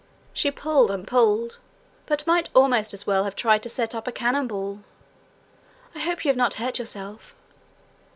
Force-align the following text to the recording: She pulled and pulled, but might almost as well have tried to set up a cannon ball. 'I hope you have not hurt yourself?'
She 0.33 0.49
pulled 0.49 0.89
and 0.89 1.05
pulled, 1.05 1.59
but 2.07 2.25
might 2.25 2.49
almost 2.55 2.91
as 2.91 3.05
well 3.05 3.23
have 3.23 3.35
tried 3.35 3.61
to 3.61 3.69
set 3.69 3.93
up 3.93 4.07
a 4.07 4.11
cannon 4.11 4.47
ball. 4.47 4.79
'I 5.93 5.99
hope 5.99 6.25
you 6.25 6.29
have 6.29 6.35
not 6.35 6.55
hurt 6.55 6.79
yourself?' 6.79 7.35